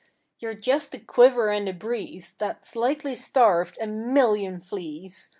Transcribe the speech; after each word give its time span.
You're 0.39 0.55
jest 0.55 0.95
a 0.95 0.99
quiver 0.99 1.51
in 1.51 1.65
the 1.65 1.73
breeze 1.73 2.33
That's 2.39 2.75
likely 2.75 3.13
starved 3.13 3.77
a 3.79 3.85
million 3.85 4.59
fleas. 4.59 5.29